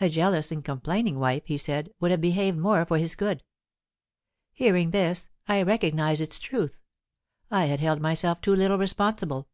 [0.00, 3.42] A jealous and complaining wife, he said, would have behaved more for his good.
[4.54, 6.80] Hearing this, I recognized its truth.
[7.50, 9.50] I had held myself too little responsible.